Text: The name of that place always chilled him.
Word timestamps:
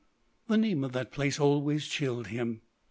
The 0.47 0.57
name 0.57 0.83
of 0.83 0.93
that 0.93 1.11
place 1.11 1.39
always 1.39 1.85
chilled 1.85 2.25
him. 2.29 2.61